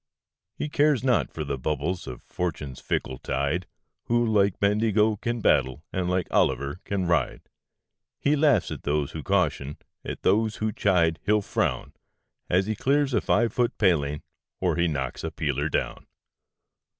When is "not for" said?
1.03-1.43